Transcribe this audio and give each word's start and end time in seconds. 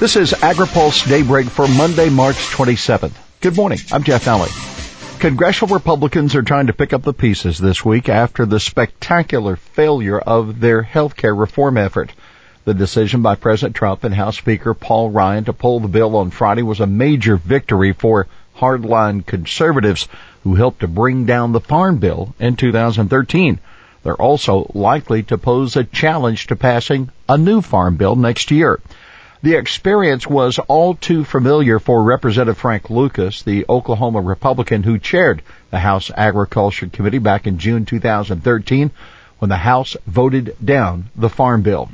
This 0.00 0.14
is 0.14 0.30
AgriPulse 0.32 1.08
Daybreak 1.08 1.48
for 1.48 1.66
Monday, 1.66 2.08
March 2.08 2.36
27th. 2.36 3.14
Good 3.40 3.56
morning. 3.56 3.80
I'm 3.90 4.04
Jeff 4.04 4.24
Daly. 4.24 4.48
Congressional 5.18 5.74
Republicans 5.74 6.36
are 6.36 6.42
trying 6.42 6.68
to 6.68 6.72
pick 6.72 6.92
up 6.92 7.02
the 7.02 7.12
pieces 7.12 7.58
this 7.58 7.84
week 7.84 8.08
after 8.08 8.46
the 8.46 8.60
spectacular 8.60 9.56
failure 9.56 10.20
of 10.20 10.60
their 10.60 10.82
health 10.82 11.16
care 11.16 11.34
reform 11.34 11.76
effort. 11.76 12.12
The 12.64 12.74
decision 12.74 13.22
by 13.22 13.34
President 13.34 13.74
Trump 13.74 14.04
and 14.04 14.14
House 14.14 14.38
Speaker 14.38 14.72
Paul 14.72 15.10
Ryan 15.10 15.46
to 15.46 15.52
pull 15.52 15.80
the 15.80 15.88
bill 15.88 16.14
on 16.14 16.30
Friday 16.30 16.62
was 16.62 16.78
a 16.78 16.86
major 16.86 17.36
victory 17.36 17.92
for 17.92 18.28
hardline 18.56 19.26
conservatives 19.26 20.06
who 20.44 20.54
helped 20.54 20.78
to 20.78 20.86
bring 20.86 21.26
down 21.26 21.50
the 21.50 21.60
farm 21.60 21.96
bill 21.96 22.36
in 22.38 22.54
2013. 22.54 23.58
They're 24.04 24.14
also 24.14 24.70
likely 24.74 25.24
to 25.24 25.36
pose 25.36 25.74
a 25.74 25.82
challenge 25.82 26.46
to 26.46 26.54
passing 26.54 27.10
a 27.28 27.36
new 27.36 27.60
farm 27.60 27.96
bill 27.96 28.14
next 28.14 28.52
year. 28.52 28.78
The 29.40 29.54
experience 29.54 30.26
was 30.26 30.58
all 30.58 30.94
too 30.94 31.22
familiar 31.22 31.78
for 31.78 32.02
Representative 32.02 32.58
Frank 32.58 32.90
Lucas, 32.90 33.42
the 33.42 33.64
Oklahoma 33.68 34.20
Republican 34.20 34.82
who 34.82 34.98
chaired 34.98 35.42
the 35.70 35.78
House 35.78 36.10
Agriculture 36.16 36.88
Committee 36.88 37.18
back 37.18 37.46
in 37.46 37.58
June 37.58 37.84
2013 37.84 38.90
when 39.38 39.48
the 39.48 39.56
House 39.56 39.96
voted 40.08 40.56
down 40.64 41.10
the 41.14 41.28
Farm 41.28 41.62
Bill. 41.62 41.88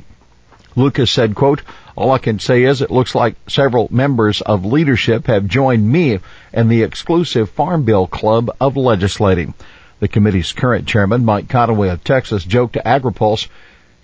Lucas 0.75 1.11
said, 1.11 1.35
quote, 1.35 1.61
all 1.95 2.11
I 2.11 2.17
can 2.17 2.39
say 2.39 2.63
is 2.63 2.81
it 2.81 2.89
looks 2.89 3.13
like 3.13 3.35
several 3.47 3.89
members 3.91 4.41
of 4.41 4.65
leadership 4.65 5.27
have 5.27 5.45
joined 5.47 5.87
me 5.87 6.17
in 6.51 6.67
the 6.67 6.81
exclusive 6.81 7.51
Farm 7.51 7.83
Bill 7.83 8.07
Club 8.07 8.49
of 8.59 8.75
legislating. 8.75 9.53
The 9.99 10.07
committee's 10.07 10.51
current 10.51 10.87
chairman, 10.87 11.23
Mike 11.23 11.47
Conaway 11.47 11.93
of 11.93 12.03
Texas, 12.03 12.43
joked 12.43 12.73
to 12.73 12.81
AgriPulse 12.81 13.47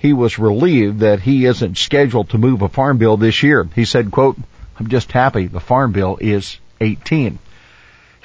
he 0.02 0.14
was 0.14 0.40
relieved 0.40 1.02
that 1.02 1.20
he 1.20 1.46
isn't 1.46 1.78
scheduled 1.78 2.32
to 2.32 2.40
move 2.40 2.64
a 2.64 2.70
farm 2.70 2.98
bill 2.98 3.18
this 3.18 3.44
year. 3.44 3.70
He 3.76 3.86
said, 3.86 4.10
quote, 4.10 4.36
I'm 4.80 4.88
just 4.88 5.12
happy 5.12 5.46
the 5.46 5.60
farm 5.60 5.92
bill 5.92 6.18
is 6.20 6.58
18. 6.80 7.38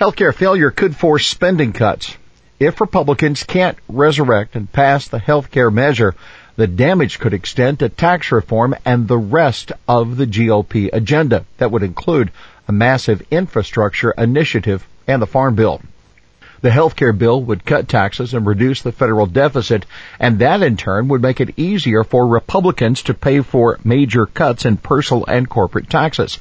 Healthcare 0.00 0.34
failure 0.34 0.70
could 0.70 0.96
force 0.96 1.26
spending 1.26 1.74
cuts. 1.74 2.16
If 2.58 2.80
Republicans 2.80 3.44
can't 3.44 3.76
resurrect 3.90 4.56
and 4.56 4.72
pass 4.72 5.08
the 5.08 5.18
healthcare 5.18 5.70
measure, 5.70 6.14
the 6.56 6.66
damage 6.66 7.18
could 7.18 7.34
extend 7.34 7.80
to 7.80 7.90
tax 7.90 8.32
reform 8.32 8.74
and 8.86 9.06
the 9.06 9.18
rest 9.18 9.72
of 9.86 10.16
the 10.16 10.26
GOP 10.26 10.88
agenda. 10.90 11.44
That 11.58 11.70
would 11.72 11.82
include 11.82 12.30
a 12.66 12.72
massive 12.72 13.22
infrastructure 13.30 14.12
initiative 14.12 14.86
and 15.06 15.20
the 15.20 15.26
farm 15.26 15.54
bill. 15.54 15.82
The 16.62 16.70
health 16.70 16.96
care 16.96 17.12
bill 17.12 17.42
would 17.42 17.64
cut 17.64 17.88
taxes 17.88 18.34
and 18.34 18.46
reduce 18.46 18.82
the 18.82 18.92
federal 18.92 19.26
deficit, 19.26 19.86
and 20.18 20.38
that 20.38 20.62
in 20.62 20.76
turn 20.76 21.08
would 21.08 21.22
make 21.22 21.40
it 21.40 21.58
easier 21.58 22.02
for 22.02 22.26
Republicans 22.26 23.02
to 23.02 23.14
pay 23.14 23.40
for 23.40 23.78
major 23.84 24.26
cuts 24.26 24.64
in 24.64 24.78
personal 24.78 25.24
and 25.26 25.48
corporate 25.48 25.90
taxes. 25.90 26.38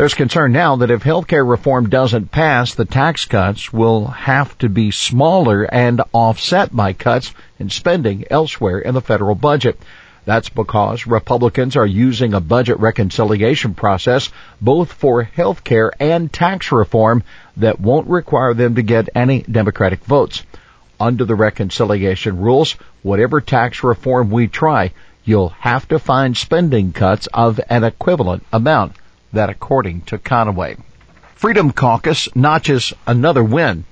There's 0.00 0.14
concern 0.14 0.52
now 0.52 0.76
that 0.76 0.90
if 0.90 1.02
health 1.02 1.26
care 1.26 1.44
reform 1.44 1.90
doesn't 1.90 2.30
pass, 2.30 2.74
the 2.74 2.86
tax 2.86 3.26
cuts 3.26 3.70
will 3.70 4.06
have 4.06 4.56
to 4.60 4.70
be 4.70 4.92
smaller 4.92 5.64
and 5.64 6.00
offset 6.14 6.74
by 6.74 6.94
cuts 6.94 7.34
in 7.58 7.68
spending 7.68 8.24
elsewhere 8.30 8.78
in 8.78 8.94
the 8.94 9.02
federal 9.02 9.34
budget. 9.34 9.78
That's 10.24 10.48
because 10.48 11.06
Republicans 11.06 11.76
are 11.76 11.86
using 11.86 12.34
a 12.34 12.40
budget 12.40 12.78
reconciliation 12.78 13.74
process 13.74 14.28
both 14.60 14.92
for 14.92 15.22
health 15.22 15.64
care 15.64 15.92
and 15.98 16.32
tax 16.32 16.70
reform 16.70 17.22
that 17.56 17.80
won't 17.80 18.08
require 18.08 18.54
them 18.54 18.74
to 18.74 18.82
get 18.82 19.08
any 19.14 19.42
Democratic 19.42 20.04
votes. 20.04 20.44
Under 20.98 21.24
the 21.24 21.34
reconciliation 21.34 22.38
rules, 22.38 22.76
whatever 23.02 23.40
tax 23.40 23.82
reform 23.82 24.30
we 24.30 24.46
try, 24.46 24.92
you'll 25.24 25.48
have 25.60 25.88
to 25.88 25.98
find 25.98 26.36
spending 26.36 26.92
cuts 26.92 27.26
of 27.32 27.58
an 27.70 27.84
equivalent 27.84 28.44
amount. 28.52 28.96
That 29.32 29.48
according 29.48 30.02
to 30.02 30.18
Conaway. 30.18 30.78
Freedom 31.36 31.72
Caucus 31.72 32.28
notches 32.34 32.92
another 33.06 33.42
win. 33.42 33.84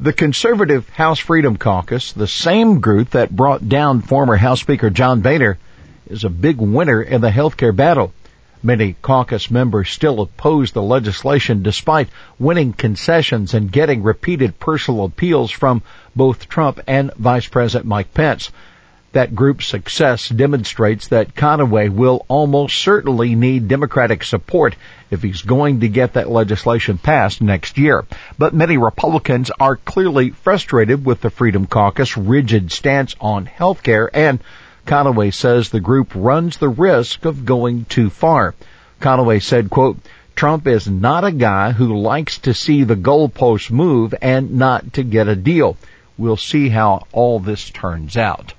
The 0.00 0.12
conservative 0.12 0.88
House 0.88 1.18
Freedom 1.18 1.56
Caucus, 1.56 2.12
the 2.12 2.26
same 2.26 2.80
group 2.80 3.10
that 3.10 3.34
brought 3.34 3.68
down 3.68 4.00
former 4.00 4.36
House 4.36 4.60
Speaker 4.60 4.90
John 4.90 5.20
Boehner, 5.20 5.58
is 6.08 6.24
a 6.24 6.30
big 6.30 6.58
winner 6.58 7.02
in 7.02 7.20
the 7.20 7.30
healthcare 7.30 7.74
battle. 7.74 8.12
Many 8.62 8.96
caucus 9.02 9.50
members 9.50 9.90
still 9.90 10.20
oppose 10.20 10.72
the 10.72 10.80
legislation 10.80 11.62
despite 11.62 12.08
winning 12.38 12.72
concessions 12.72 13.52
and 13.52 13.70
getting 13.70 14.02
repeated 14.02 14.58
personal 14.58 15.04
appeals 15.04 15.50
from 15.50 15.82
both 16.16 16.48
Trump 16.48 16.80
and 16.86 17.12
Vice 17.14 17.46
President 17.46 17.86
Mike 17.86 18.14
Pence. 18.14 18.50
That 19.12 19.34
group's 19.34 19.66
success 19.66 20.28
demonstrates 20.28 21.08
that 21.08 21.34
Conaway 21.34 21.88
will 21.88 22.24
almost 22.26 22.78
certainly 22.78 23.34
need 23.34 23.68
Democratic 23.68 24.24
support 24.24 24.74
if 25.10 25.22
he's 25.22 25.42
going 25.42 25.80
to 25.80 25.88
get 25.88 26.14
that 26.14 26.30
legislation 26.30 26.96
passed 26.96 27.42
next 27.42 27.76
year. 27.76 28.06
But 28.38 28.54
many 28.54 28.78
Republicans 28.78 29.52
are 29.60 29.76
clearly 29.76 30.30
frustrated 30.30 31.04
with 31.04 31.20
the 31.20 31.30
Freedom 31.30 31.66
Caucus' 31.66 32.16
rigid 32.16 32.72
stance 32.72 33.14
on 33.20 33.46
health 33.46 33.82
care 33.82 34.10
and 34.12 34.40
Conaway 34.86 35.32
says 35.32 35.68
the 35.68 35.80
group 35.80 36.12
runs 36.14 36.58
the 36.58 36.68
risk 36.68 37.24
of 37.24 37.44
going 37.44 37.86
too 37.86 38.10
far. 38.10 38.54
Conaway 39.00 39.42
said, 39.42 39.70
quote, 39.70 39.98
Trump 40.36 40.66
is 40.66 40.88
not 40.88 41.24
a 41.24 41.32
guy 41.32 41.72
who 41.72 41.96
likes 41.96 42.38
to 42.38 42.52
see 42.52 42.84
the 42.84 42.96
goalposts 42.96 43.70
move 43.70 44.14
and 44.20 44.52
not 44.52 44.94
to 44.94 45.02
get 45.02 45.28
a 45.28 45.36
deal. 45.36 45.76
We'll 46.18 46.36
see 46.36 46.68
how 46.68 47.06
all 47.12 47.38
this 47.38 47.70
turns 47.70 48.16
out. 48.16 48.52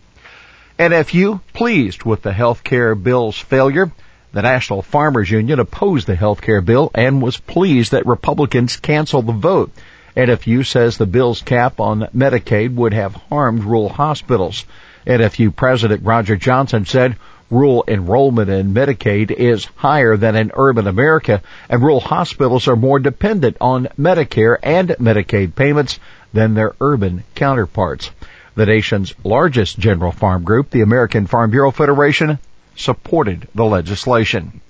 NFU 0.80 1.42
pleased 1.54 2.04
with 2.04 2.22
the 2.22 2.34
health 2.34 2.64
care 2.64 2.96
bill's 2.96 3.38
failure. 3.38 3.92
The 4.34 4.42
National 4.42 4.82
Farmers 4.82 5.32
Union 5.32 5.60
opposed 5.60 6.08
the 6.08 6.16
health 6.16 6.42
care 6.42 6.62
bill 6.62 6.92
and 6.94 7.22
was 7.22 7.38
pleased 7.38 7.92
that 7.92 8.06
Republicans 8.06 8.78
canceled 8.78 9.28
the 9.28 9.34
vote. 9.34 9.72
NFU 10.18 10.66
says 10.66 10.98
the 10.98 11.06
bill's 11.06 11.42
cap 11.42 11.80
on 11.80 12.08
Medicaid 12.16 12.74
would 12.76 12.94
have 12.94 13.16
harmed 13.16 13.64
rural 13.64 13.90
hospitals. 13.90 14.66
NFU 15.06 15.56
President 15.56 16.04
Roger 16.04 16.36
Johnson 16.36 16.86
said 16.86 17.16
rural 17.52 17.84
enrollment 17.88 18.50
in 18.50 18.74
Medicaid 18.74 19.32
is 19.32 19.66
higher 19.76 20.18
than 20.18 20.36
in 20.36 20.52
urban 20.56 20.88
America, 20.88 21.42
and 21.70 21.82
rural 21.82 22.00
hospitals 22.00 22.68
are 22.68 22.76
more 22.76 23.00
dependent 23.00 23.58
on 23.62 23.88
Medicare 24.00 24.58
and 24.64 24.90
Medicaid 25.00 25.56
payments 25.56 26.00
than 26.34 26.54
their 26.54 26.74
urban 26.82 27.24
counterparts. 27.36 28.10
The 28.56 28.66
nation's 28.66 29.14
largest 29.24 29.78
general 29.78 30.12
farm 30.12 30.44
group, 30.44 30.70
the 30.70 30.82
American 30.82 31.28
Farm 31.28 31.52
Bureau 31.52 31.72
Federation, 31.72 32.40
supported 32.76 33.48
the 33.54 33.66
legislation. 33.66 34.62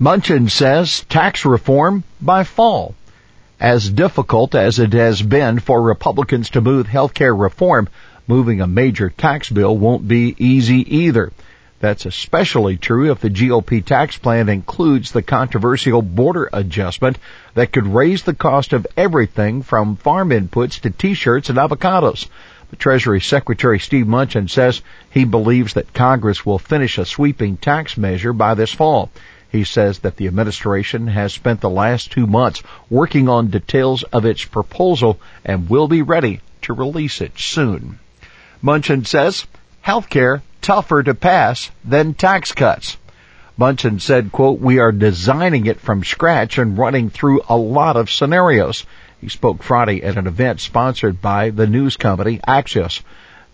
Mnuchin 0.00 0.50
says 0.50 1.04
tax 1.08 1.44
reform 1.44 2.04
by 2.20 2.44
fall. 2.44 2.94
As 3.60 3.88
difficult 3.88 4.56
as 4.56 4.80
it 4.80 4.92
has 4.92 5.22
been 5.22 5.60
for 5.60 5.80
Republicans 5.80 6.50
to 6.50 6.60
move 6.60 6.88
health 6.88 7.14
care 7.14 7.34
reform, 7.34 7.88
moving 8.26 8.60
a 8.60 8.66
major 8.66 9.10
tax 9.10 9.50
bill 9.50 9.76
won't 9.76 10.06
be 10.06 10.34
easy 10.38 10.96
either. 10.98 11.32
That's 11.80 12.06
especially 12.06 12.76
true 12.76 13.10
if 13.10 13.18
the 13.18 13.28
GOP 13.28 13.84
tax 13.84 14.16
plan 14.16 14.48
includes 14.48 15.10
the 15.10 15.22
controversial 15.22 16.00
border 16.00 16.48
adjustment 16.52 17.18
that 17.54 17.72
could 17.72 17.88
raise 17.88 18.22
the 18.22 18.34
cost 18.34 18.72
of 18.72 18.86
everything 18.96 19.62
from 19.62 19.96
farm 19.96 20.30
inputs 20.30 20.80
to 20.82 20.90
t-shirts 20.90 21.50
and 21.50 21.58
avocados. 21.58 22.28
The 22.70 22.76
Treasury 22.76 23.20
Secretary 23.20 23.80
Steve 23.80 24.06
Mnuchin 24.06 24.48
says 24.48 24.80
he 25.10 25.24
believes 25.24 25.74
that 25.74 25.92
Congress 25.92 26.46
will 26.46 26.60
finish 26.60 26.98
a 26.98 27.04
sweeping 27.04 27.56
tax 27.56 27.96
measure 27.96 28.32
by 28.32 28.54
this 28.54 28.72
fall. 28.72 29.10
He 29.50 29.64
says 29.64 29.98
that 29.98 30.16
the 30.16 30.28
administration 30.28 31.08
has 31.08 31.34
spent 31.34 31.60
the 31.60 31.68
last 31.68 32.12
two 32.12 32.28
months 32.28 32.62
working 32.88 33.28
on 33.28 33.48
details 33.48 34.04
of 34.04 34.24
its 34.24 34.44
proposal 34.44 35.20
and 35.44 35.68
will 35.68 35.88
be 35.88 36.02
ready 36.02 36.40
to 36.62 36.72
release 36.72 37.20
it 37.20 37.32
soon. 37.36 37.98
Mnuchin 38.62 39.04
says, 39.04 39.46
healthcare 39.84 40.40
tougher 40.60 41.02
to 41.02 41.14
pass 41.14 41.70
than 41.84 42.14
tax 42.14 42.52
cuts. 42.52 42.96
Mnuchin 43.58 44.00
said, 44.00 44.30
quote, 44.30 44.60
we 44.60 44.78
are 44.78 44.92
designing 44.92 45.66
it 45.66 45.80
from 45.80 46.04
scratch 46.04 46.58
and 46.58 46.78
running 46.78 47.10
through 47.10 47.42
a 47.48 47.56
lot 47.56 47.96
of 47.96 48.10
scenarios. 48.10 48.86
He 49.20 49.28
spoke 49.28 49.62
Friday 49.62 50.02
at 50.02 50.16
an 50.16 50.26
event 50.26 50.60
sponsored 50.60 51.20
by 51.20 51.50
the 51.50 51.66
news 51.66 51.96
company 51.96 52.40
Axios. 52.46 53.02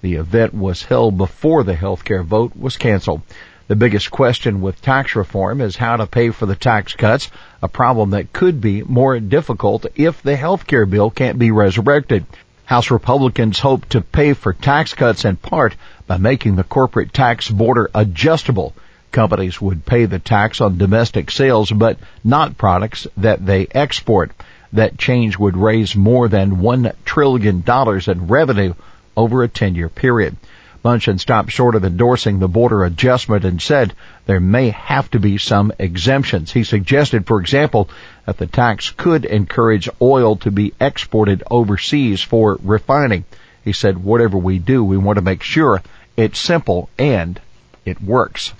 The 0.02 0.14
event 0.14 0.54
was 0.54 0.82
held 0.82 1.16
before 1.16 1.64
the 1.64 1.74
healthcare 1.74 2.24
vote 2.24 2.52
was 2.54 2.76
canceled. 2.76 3.22
The 3.66 3.76
biggest 3.76 4.10
question 4.10 4.60
with 4.60 4.80
tax 4.80 5.16
reform 5.16 5.60
is 5.60 5.76
how 5.76 5.96
to 5.96 6.06
pay 6.06 6.30
for 6.30 6.46
the 6.46 6.54
tax 6.54 6.94
cuts, 6.94 7.30
a 7.60 7.68
problem 7.68 8.10
that 8.10 8.32
could 8.32 8.60
be 8.60 8.82
more 8.82 9.18
difficult 9.20 9.86
if 9.94 10.22
the 10.22 10.36
healthcare 10.36 10.88
bill 10.88 11.10
can't 11.10 11.38
be 11.38 11.50
resurrected. 11.50 12.24
House 12.68 12.90
Republicans 12.90 13.58
hope 13.58 13.88
to 13.88 14.02
pay 14.02 14.34
for 14.34 14.52
tax 14.52 14.92
cuts 14.92 15.24
in 15.24 15.36
part 15.36 15.74
by 16.06 16.18
making 16.18 16.56
the 16.56 16.62
corporate 16.62 17.14
tax 17.14 17.48
border 17.48 17.90
adjustable. 17.94 18.74
Companies 19.10 19.58
would 19.58 19.86
pay 19.86 20.04
the 20.04 20.18
tax 20.18 20.60
on 20.60 20.76
domestic 20.76 21.30
sales, 21.30 21.70
but 21.70 21.96
not 22.22 22.58
products 22.58 23.06
that 23.16 23.46
they 23.46 23.68
export. 23.70 24.32
That 24.74 24.98
change 24.98 25.38
would 25.38 25.56
raise 25.56 25.96
more 25.96 26.28
than 26.28 26.56
$1 26.56 26.92
trillion 27.06 27.64
in 28.06 28.26
revenue 28.26 28.74
over 29.16 29.42
a 29.42 29.48
10 29.48 29.74
year 29.74 29.88
period. 29.88 30.36
Mnuchin 30.84 31.18
stopped 31.18 31.50
short 31.50 31.74
of 31.74 31.84
endorsing 31.84 32.38
the 32.38 32.48
border 32.48 32.84
adjustment 32.84 33.44
and 33.44 33.60
said 33.60 33.94
there 34.26 34.40
may 34.40 34.70
have 34.70 35.10
to 35.10 35.18
be 35.18 35.36
some 35.36 35.72
exemptions. 35.78 36.52
He 36.52 36.62
suggested, 36.62 37.26
for 37.26 37.40
example, 37.40 37.90
that 38.26 38.38
the 38.38 38.46
tax 38.46 38.90
could 38.90 39.24
encourage 39.24 39.88
oil 40.00 40.36
to 40.36 40.50
be 40.50 40.74
exported 40.80 41.42
overseas 41.50 42.22
for 42.22 42.58
refining. 42.62 43.24
He 43.64 43.72
said, 43.72 44.02
whatever 44.02 44.38
we 44.38 44.58
do, 44.58 44.84
we 44.84 44.96
want 44.96 45.16
to 45.16 45.22
make 45.22 45.42
sure 45.42 45.82
it's 46.16 46.38
simple 46.38 46.88
and 46.98 47.40
it 47.84 48.00
works. 48.00 48.52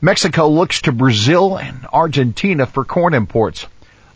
Mexico 0.00 0.48
looks 0.48 0.82
to 0.82 0.92
Brazil 0.92 1.56
and 1.56 1.86
Argentina 1.90 2.66
for 2.66 2.84
corn 2.84 3.14
imports 3.14 3.66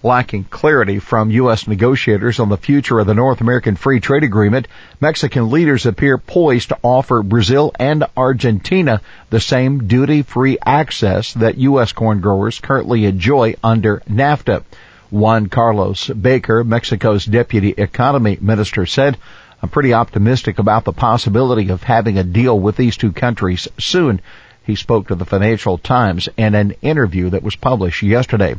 lacking 0.03 0.45
clarity 0.45 0.99
from 0.99 1.31
U.S. 1.33 1.67
negotiators 1.67 2.39
on 2.39 2.49
the 2.49 2.57
future 2.57 2.99
of 3.01 3.07
the 3.07 3.15
North 3.15 3.41
American 3.41 3.75
Free 3.75 3.99
Trade 4.01 4.23
Agreement, 4.23 4.69
Mexican 5.01 5.51
leaders 5.51 5.87
appear 5.87 6.19
poised 6.19 6.69
to 6.69 6.79
offer 6.83 7.23
Brazil 7.23 7.73
and 7.79 8.05
Argentina 8.17 9.01
the 9.31 9.41
same 9.41 9.89
duty-free 9.89 10.59
access 10.65 11.33
that 11.35 11.59
U.S. 11.59 11.93
corn 11.93 12.21
growers 12.21 12.61
currently 12.61 13.07
enjoy 13.07 13.55
under 13.63 14.01
NAFTA. 14.09 14.63
Juan 15.11 15.49
Carlos 15.49 16.09
Baker, 16.09 16.63
Mexico's 16.63 17.25
deputy 17.25 17.71
economy 17.71 18.39
minister, 18.41 18.87
said, 18.87 19.17
I'm 19.61 19.71
pretty 19.71 19.95
optimistic 19.95 20.61
about 20.61 20.85
the 20.85 20.93
possibility 20.93 21.71
of 21.71 21.83
having 21.83 22.19
a 22.19 22.25
deal 22.25 22.59
with 22.59 22.77
these 22.77 22.97
two 22.97 23.13
countries 23.13 23.67
soon. 23.79 24.21
He 24.65 24.77
spoke 24.77 25.09
to 25.09 25.17
the 25.17 25.25
Financial 25.25 25.79
Times 25.79 26.29
in 26.37 26.55
an 26.55 26.77
interview 26.83 27.31
that 27.31 27.43
was 27.43 27.57
published 27.57 28.03
yesterday. 28.03 28.55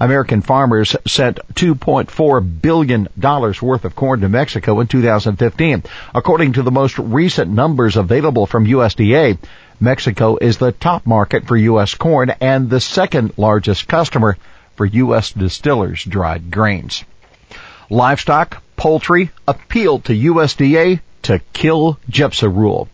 American 0.00 0.42
farmers 0.42 0.96
sent 1.06 1.38
$2.4 1.54 2.62
billion 2.62 3.08
worth 3.62 3.84
of 3.84 3.96
corn 3.96 4.20
to 4.20 4.28
Mexico 4.28 4.80
in 4.80 4.86
2015. 4.86 5.82
According 6.14 6.54
to 6.54 6.62
the 6.62 6.70
most 6.70 6.98
recent 6.98 7.50
numbers 7.50 7.96
available 7.96 8.46
from 8.46 8.66
USDA, 8.66 9.38
Mexico 9.80 10.36
is 10.36 10.58
the 10.58 10.72
top 10.72 11.06
market 11.06 11.46
for 11.46 11.56
U.S. 11.56 11.94
corn 11.94 12.30
and 12.40 12.70
the 12.70 12.80
second 12.80 13.32
largest 13.36 13.88
customer 13.88 14.36
for 14.76 14.86
U.S. 14.86 15.32
distillers 15.32 16.02
dried 16.04 16.50
grains. 16.50 17.04
Livestock, 17.90 18.62
poultry 18.76 19.30
appealed 19.46 20.04
to 20.06 20.12
USDA 20.12 21.00
to 21.22 21.40
kill 21.52 21.98
GIPSA 22.10 22.54
rule. 22.54 22.88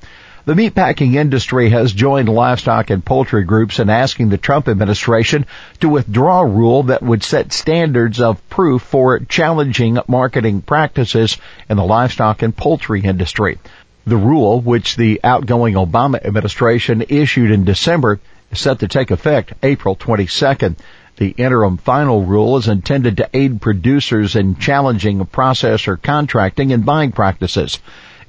The 0.47 0.55
meatpacking 0.55 1.17
industry 1.17 1.69
has 1.69 1.93
joined 1.93 2.31
livestock 2.31 2.89
and 2.89 3.05
poultry 3.05 3.45
groups 3.45 3.79
in 3.79 3.91
asking 3.91 4.31
the 4.31 4.39
Trump 4.39 4.69
administration 4.69 5.45
to 5.81 5.89
withdraw 5.91 6.41
a 6.41 6.47
rule 6.47 6.85
that 6.85 7.03
would 7.03 7.23
set 7.23 7.53
standards 7.53 8.21
of 8.21 8.49
proof 8.49 8.81
for 8.81 9.19
challenging 9.19 9.99
marketing 10.09 10.63
practices 10.63 11.37
in 11.69 11.77
the 11.77 11.85
livestock 11.85 12.41
and 12.41 12.57
poultry 12.57 13.03
industry. 13.03 13.59
The 14.07 14.17
rule, 14.17 14.63
which 14.63 14.97
the 14.97 15.21
outgoing 15.23 15.75
Obama 15.75 16.25
administration 16.25 17.05
issued 17.07 17.51
in 17.51 17.65
December, 17.67 18.19
is 18.51 18.61
set 18.61 18.79
to 18.79 18.89
take 18.89 19.11
effect 19.11 19.53
April 19.63 19.95
22nd. 19.95 20.77
The 21.19 21.35
interim 21.37 21.77
final 21.77 22.25
rule 22.25 22.57
is 22.57 22.67
intended 22.67 23.19
to 23.19 23.29
aid 23.35 23.61
producers 23.61 24.37
in 24.37 24.57
challenging 24.57 25.21
processor 25.27 26.01
contracting 26.01 26.73
and 26.73 26.87
buying 26.87 27.13
practices. 27.13 27.79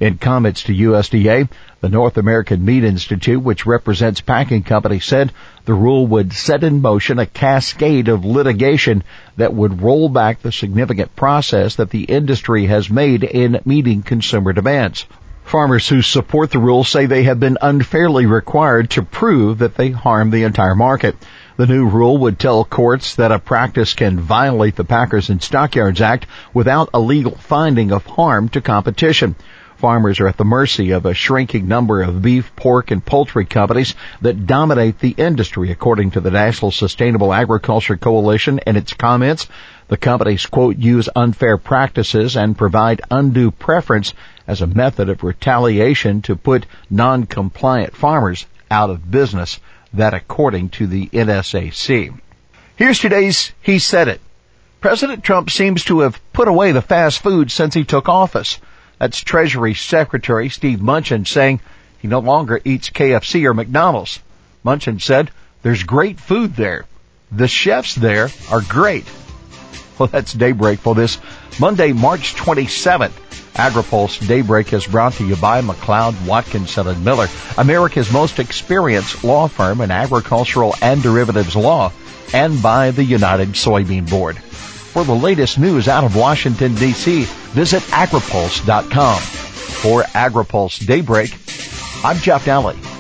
In 0.02 0.18
comments 0.18 0.64
to 0.64 0.74
USDA, 0.74 1.48
the 1.82 1.90
North 1.90 2.18
American 2.18 2.64
Meat 2.64 2.84
Institute, 2.84 3.42
which 3.42 3.66
represents 3.66 4.22
packing 4.22 4.62
companies, 4.62 5.04
said 5.04 5.34
the 5.66 5.74
rule 5.74 6.06
would 6.06 6.32
set 6.32 6.64
in 6.64 6.82
motion 6.82 7.18
a 7.18 7.26
cascade 7.26 8.08
of 8.08 8.24
litigation 8.24 9.04
that 9.38 9.54
would 9.54 9.82
roll 9.82 10.08
back 10.08 10.42
the 10.42 10.52
significant 10.52 11.16
process 11.16 11.76
that 11.76 11.90
the 11.90 12.04
industry 12.04 12.68
has 12.68 12.90
made 12.90 13.24
in 13.24 13.60
meeting 13.66 14.04
consumer 14.04 14.54
demands. 14.54 15.06
Farmers 15.44 15.90
who 15.90 16.04
support 16.04 16.52
the 16.52 16.60
rule 16.60 16.84
say 16.84 17.08
they 17.08 17.24
have 17.24 17.40
been 17.40 17.58
unfairly 17.62 18.28
required 18.28 18.92
to 18.92 19.02
prove 19.02 19.58
that 19.58 19.76
they 19.76 19.90
harm 19.90 20.30
the 20.30 20.44
entire 20.44 20.76
market. 20.76 21.16
The 21.58 21.66
new 21.66 21.88
rule 21.88 22.20
would 22.20 22.40
tell 22.40 22.64
courts 22.64 23.16
that 23.16 23.32
a 23.32 23.40
practice 23.40 23.94
can 23.94 24.20
violate 24.20 24.76
the 24.76 24.86
Packers 24.86 25.30
and 25.30 25.42
Stockyards 25.42 26.00
Act 26.00 26.28
without 26.54 26.90
a 26.94 27.00
legal 27.00 27.36
finding 27.36 27.92
of 27.92 28.06
harm 28.06 28.50
to 28.50 28.62
competition. 28.62 29.36
Farmers 29.82 30.20
are 30.20 30.28
at 30.28 30.38
the 30.38 30.46
mercy 30.46 30.92
of 30.92 31.08
a 31.08 31.16
shrinking 31.16 31.68
number 31.68 32.04
of 32.04 32.22
beef, 32.22 32.56
pork, 32.56 32.92
and 32.92 33.04
poultry 33.04 33.46
companies 33.46 33.96
that 34.22 34.46
dominate 34.46 35.00
the 35.00 35.16
industry, 35.18 35.72
according 35.72 36.12
to 36.12 36.22
the 36.22 36.30
National 36.30 36.70
Sustainable 36.70 37.34
Agriculture 37.34 37.98
Coalition 37.98 38.60
in 38.68 38.76
its 38.76 38.94
comments. 38.94 39.48
The 39.88 39.98
companies, 39.98 40.46
quote, 40.46 40.78
use 40.78 41.10
unfair 41.16 41.58
practices 41.58 42.38
and 42.38 42.56
provide 42.56 43.02
undue 43.10 43.50
preference 43.50 44.14
as 44.46 44.62
a 44.62 44.68
method 44.68 45.10
of 45.10 45.24
retaliation 45.24 46.22
to 46.22 46.36
put 46.36 46.68
non-compliant 46.92 47.96
farmers 47.96 48.46
out 48.70 48.92
of 48.92 49.10
business. 49.10 49.60
That 49.96 50.14
according 50.14 50.70
to 50.78 50.86
the 50.86 51.08
NSAC. 51.08 52.14
Here's 52.76 53.00
today's 53.00 53.52
He 53.64 53.80
Said 53.80 54.10
It. 54.10 54.22
President 54.80 55.24
Trump 55.24 55.50
seems 55.50 55.84
to 55.86 56.02
have 56.02 56.22
put 56.34 56.48
away 56.48 56.72
the 56.72 56.84
fast 56.84 57.24
food 57.24 57.50
since 57.50 57.74
he 57.74 57.84
took 57.84 58.08
office. 58.08 58.60
That's 59.02 59.20
Treasury 59.20 59.74
Secretary 59.74 60.50
Steve 60.50 60.78
Mnuchin 60.78 61.26
saying 61.26 61.60
he 61.98 62.08
no 62.08 62.20
longer 62.20 62.62
eats 62.64 62.92
KFC 62.92 63.46
or 63.46 63.54
McDonald's. 63.56 64.20
Mnuchin 64.64 65.02
said, 65.02 65.32
there's 65.64 65.82
great 65.82 66.20
food 66.20 66.56
there. 66.56 66.86
The 67.32 67.48
chefs 67.48 67.96
there 67.96 68.30
are 68.52 68.62
great. 68.62 69.06
Well, 69.98 70.08
that's 70.08 70.34
Daybreak 70.34 70.80
for 70.80 70.96
this 70.96 71.20
Monday, 71.60 71.94
March 71.94 72.34
27th. 72.34 73.12
AgriPulse 73.54 74.28
Daybreak 74.28 74.74
is 74.74 74.88
brought 74.88 75.14
to 75.14 75.28
you 75.28 75.36
by 75.36 75.62
McLeod, 75.62 76.26
Watkinson 76.26 76.88
and 76.88 77.06
Miller, 77.06 77.28
America's 77.58 78.12
most 78.12 78.40
experienced 78.40 79.24
law 79.24 79.48
firm 79.48 79.82
in 79.82 79.92
agricultural 79.92 80.74
and 80.82 81.04
derivatives 81.04 81.56
law, 81.56 81.92
and 82.34 82.64
by 82.64 82.90
the 82.90 83.04
United 83.04 83.50
Soybean 83.50 84.10
Board. 84.10 84.42
For 84.92 85.06
the 85.06 85.16
latest 85.16 85.58
news 85.58 85.88
out 85.88 86.04
of 86.04 86.18
Washington, 86.18 86.76
D.C., 86.76 87.24
visit 87.54 87.82
agripulse.com. 87.84 89.20
For 89.22 90.04
AgriPulse 90.04 90.86
Daybreak, 90.86 91.34
I'm 92.04 92.18
Jeff 92.18 92.44
Daly. 92.44 92.91